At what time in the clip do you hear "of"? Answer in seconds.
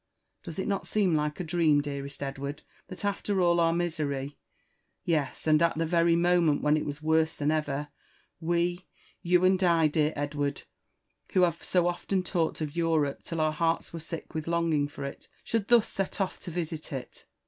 12.61-12.75